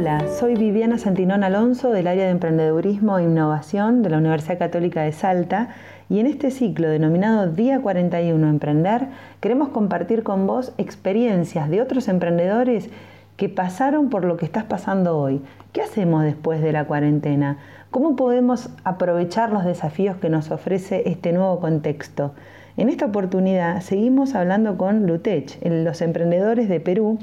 [0.00, 5.02] Hola, soy Viviana Santinón Alonso del área de emprendedurismo e innovación de la Universidad Católica
[5.02, 5.74] de Salta
[6.08, 9.08] y en este ciclo denominado Día 41 Emprender
[9.40, 12.88] queremos compartir con vos experiencias de otros emprendedores
[13.36, 15.42] que pasaron por lo que estás pasando hoy.
[15.74, 17.58] ¿Qué hacemos después de la cuarentena?
[17.90, 22.32] ¿Cómo podemos aprovechar los desafíos que nos ofrece este nuevo contexto?
[22.78, 27.18] En esta oportunidad seguimos hablando con Lutech, los emprendedores de Perú,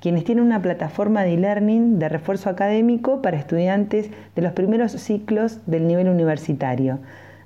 [0.00, 5.60] quienes tienen una plataforma de e-learning de refuerzo académico para estudiantes de los primeros ciclos
[5.66, 6.98] del nivel universitario.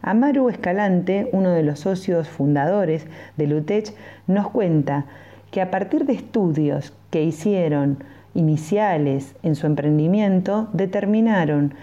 [0.03, 3.95] Amaru Escalante, uno de los socios fundadores de Lutech,
[4.27, 5.07] nos cuenta
[5.51, 7.99] que a partir de estudios que hicieron
[8.35, 11.75] iniciales en su emprendimiento, determinaron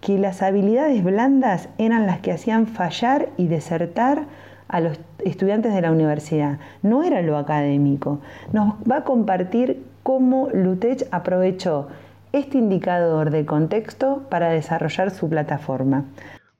[0.00, 4.26] que las habilidades blandas eran las que hacían fallar y desertar
[4.68, 8.20] a los estudiantes de la universidad, no era lo académico.
[8.52, 11.88] Nos va a compartir cómo Lutech aprovechó
[12.32, 16.04] este indicador de contexto para desarrollar su plataforma.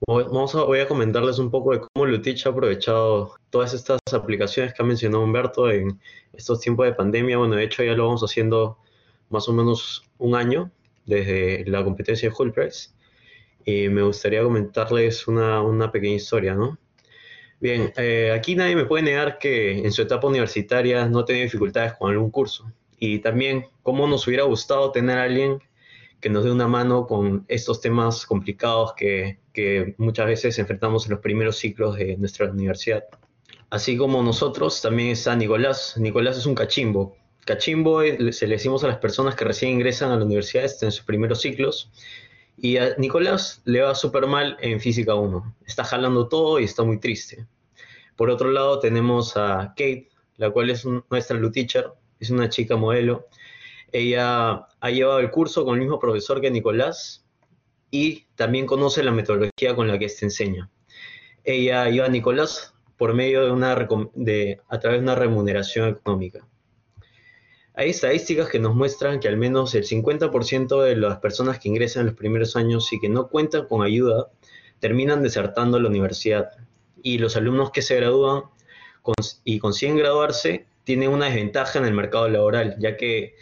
[0.07, 4.73] Vamos a, voy a comentarles un poco de cómo Lutech ha aprovechado todas estas aplicaciones
[4.73, 5.99] que ha mencionado Humberto en
[6.33, 7.37] estos tiempos de pandemia.
[7.37, 8.79] Bueno, de hecho ya lo vamos haciendo
[9.29, 10.71] más o menos un año
[11.05, 12.55] desde la competencia de Hull
[13.65, 16.79] Y me gustaría comentarles una, una pequeña historia, ¿no?
[17.61, 21.95] Bien, eh, aquí nadie me puede negar que en su etapa universitaria no tenido dificultades
[21.95, 25.61] con algún curso y también cómo nos hubiera gustado tener a alguien
[26.21, 31.13] que nos dé una mano con estos temas complicados que, que muchas veces enfrentamos en
[31.13, 33.05] los primeros ciclos de nuestra universidad.
[33.71, 35.95] Así como nosotros, también está Nicolás.
[35.99, 37.17] Nicolás es un cachimbo.
[37.45, 41.05] Cachimbo se le decimos a las personas que recién ingresan a la universidad, en sus
[41.05, 41.91] primeros ciclos.
[42.61, 45.57] Y a Nicolás le va súper mal en Física 1.
[45.65, 47.47] Está jalando todo y está muy triste.
[48.17, 52.77] Por otro lado, tenemos a Kate, la cual es nuestra Lu Teacher, es una chica
[52.77, 53.29] modelo.
[53.93, 57.25] Ella ha llevado el curso con el mismo profesor que Nicolás
[57.93, 60.69] y también conoce la metodología con la que éste enseña.
[61.45, 66.45] Ella lleva a Nicolás por medio de una de, a través de una remuneración económica.
[67.79, 72.01] Hay estadísticas que nos muestran que al menos el 50% de las personas que ingresan
[72.01, 74.33] en los primeros años y que no cuentan con ayuda
[74.81, 76.51] terminan desertando la universidad.
[77.05, 78.43] Y los alumnos que se gradúan
[79.45, 83.37] y consiguen graduarse tienen una desventaja en el mercado laboral, ya que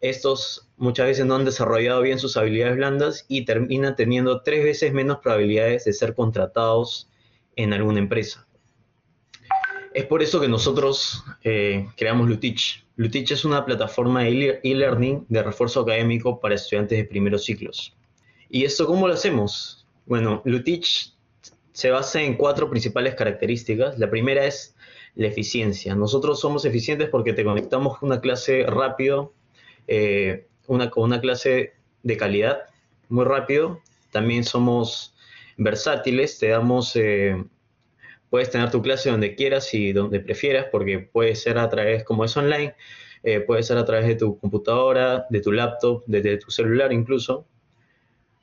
[0.00, 4.92] estos muchas veces no han desarrollado bien sus habilidades blandas y terminan teniendo tres veces
[4.92, 7.08] menos probabilidades de ser contratados
[7.54, 8.47] en alguna empresa.
[9.94, 12.84] Es por eso que nosotros eh, creamos Lutich.
[12.96, 17.96] Lutich es una plataforma de e-learning de refuerzo académico para estudiantes de primeros ciclos.
[18.50, 19.86] ¿Y esto cómo lo hacemos?
[20.06, 21.14] Bueno, Lutich
[21.72, 23.98] se basa en cuatro principales características.
[23.98, 24.74] La primera es
[25.14, 25.94] la eficiencia.
[25.94, 29.32] Nosotros somos eficientes porque te conectamos con una clase rápido,
[29.86, 32.62] eh, una, clase de calidad,
[33.08, 33.80] muy rápido.
[34.10, 35.14] También somos
[35.56, 37.44] versátiles, te damos, eh,
[38.30, 42.24] puedes tener tu clase donde quieras y donde prefieras, porque puede ser a través, como
[42.24, 42.74] es online,
[43.22, 47.46] eh, puede ser a través de tu computadora, de tu laptop, desde tu celular incluso.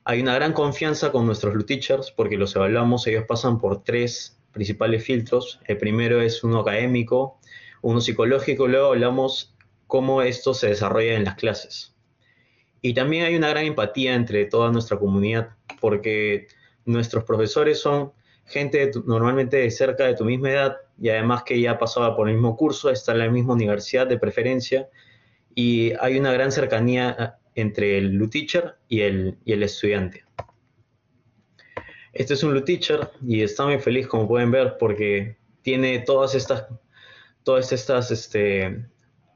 [0.04, 5.04] Hay una gran confianza con nuestros teachers porque los evaluamos, ellos pasan por tres principales
[5.04, 5.60] filtros.
[5.66, 7.40] El primero es uno académico,
[7.82, 9.56] uno psicológico, luego hablamos
[9.88, 11.96] cómo esto se desarrolla en las clases.
[12.82, 16.48] Y también hay una gran empatía entre toda nuestra comunidad, porque
[16.86, 18.14] nuestros profesores son
[18.46, 22.36] gente normalmente de cerca de tu misma edad y además que ya pasaba por el
[22.36, 24.88] mismo curso, está en la misma universidad de preferencia
[25.54, 30.26] y hay una gran cercanía eh, entre el teacher y el, y el estudiante.
[32.16, 36.66] Este es un Teacher y está muy feliz, como pueden ver, porque tiene todas estas,
[37.44, 38.86] todas estas este,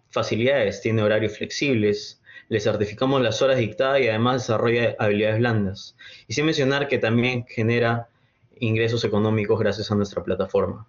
[0.10, 5.98] facilidades, tiene horarios flexibles, le certificamos las horas dictadas y además desarrolla habilidades blandas.
[6.30, 8.08] Y sin mencionar que también genera
[8.60, 10.88] ingresos económicos gracias a nuestra plataforma.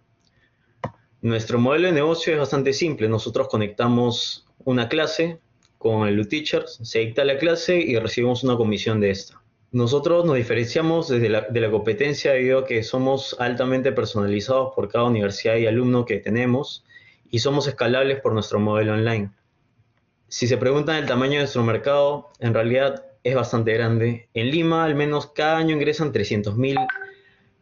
[1.22, 3.08] Nuestro modelo de negocio es bastante simple.
[3.08, 5.38] Nosotros conectamos una clase
[5.78, 9.42] con el Teacher, se dicta la clase y recibimos una comisión de esta.
[9.72, 14.88] Nosotros nos diferenciamos desde la, de la competencia debido a que somos altamente personalizados por
[14.88, 16.84] cada universidad y alumno que tenemos
[17.30, 19.30] y somos escalables por nuestro modelo online.
[20.28, 24.28] Si se preguntan el tamaño de nuestro mercado, en realidad es bastante grande.
[24.34, 26.86] En Lima al menos cada año ingresan 300.000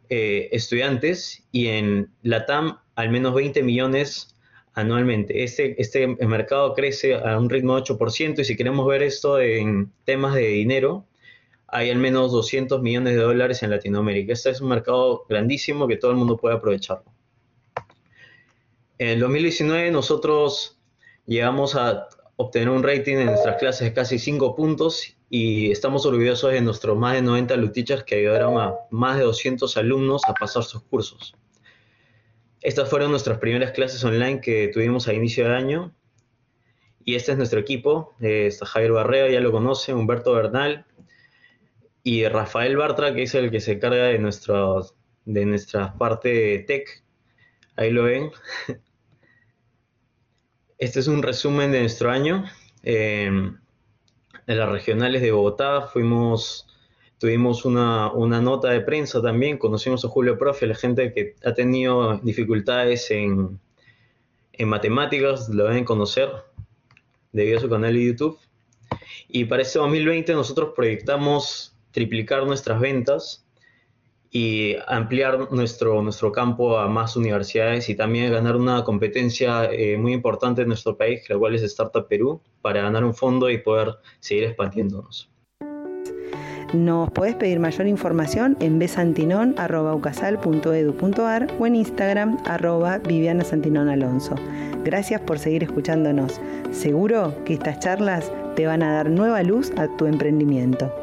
[0.09, 4.35] eh, estudiantes y en Latam al menos 20 millones
[4.73, 5.43] anualmente.
[5.43, 9.91] Este, este mercado crece a un ritmo de 8% y si queremos ver esto en
[10.05, 11.05] temas de dinero,
[11.67, 14.33] hay al menos 200 millones de dólares en Latinoamérica.
[14.33, 17.11] Este es un mercado grandísimo que todo el mundo puede aprovecharlo.
[18.97, 20.79] En el 2019 nosotros
[21.25, 26.51] llegamos a obtener un rating en nuestras clases de casi 5 puntos y estamos orgullosos
[26.51, 30.63] de nuestros más de 90 lutichas que ayudaron a más de 200 alumnos a pasar
[30.63, 31.35] sus cursos.
[32.61, 35.93] Estas fueron nuestras primeras clases online que tuvimos a inicio de año
[37.05, 38.15] y este es nuestro equipo.
[38.19, 40.85] Eh, está Javier Barrea, ya lo conocen, Humberto Bernal
[42.03, 44.17] y Rafael Bartra, que es el que se carga de,
[45.25, 47.03] de nuestra parte tech.
[47.75, 48.31] Ahí lo ven.
[50.79, 52.45] Este es un resumen de nuestro año.
[52.83, 53.51] Eh,
[54.49, 56.65] en las regionales de Bogotá fuimos,
[57.19, 58.11] tuvimos una,
[58.41, 63.59] nota de prensa también, conocimos a Julio Profe, la gente que ha tenido dificultades en,
[64.53, 66.31] en matemáticas, lo deben conocer
[67.31, 68.39] debido a su canal de YouTube.
[69.27, 73.45] Y para este 2020 nosotros proyectamos triplicar nuestras ventas
[74.31, 80.13] y ampliar nuestro, nuestro campo a más universidades y también ganar una competencia eh, muy
[80.13, 83.95] importante en nuestro país, la cual es Startup Perú, para ganar un fondo y poder
[84.19, 85.29] seguir expandiéndonos.
[86.73, 93.43] Nos podés pedir mayor información en besantinon.ucasal.edu.ar o en Instagram arroba Viviana
[93.91, 94.35] Alonso.
[94.83, 96.39] Gracias por seguir escuchándonos.
[96.69, 100.93] Seguro que estas charlas te van a dar nueva luz a tu emprendimiento.